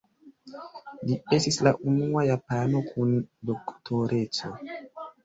Li 1.09 1.17
estis 1.37 1.59
la 1.67 1.73
unua 1.91 2.23
japano 2.29 2.81
kun 2.87 3.13
Doktoreco. 3.51 4.51